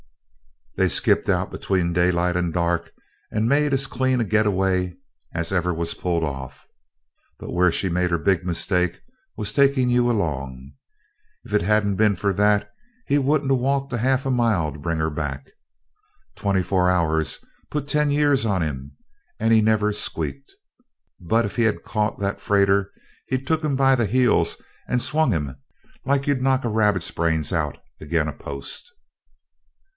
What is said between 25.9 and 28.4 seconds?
like you'd knock a rabbit's brains out agin a